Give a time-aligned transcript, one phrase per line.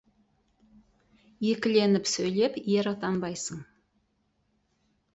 [1.51, 3.65] Екіленіп сөйлеп ер атанбайсың.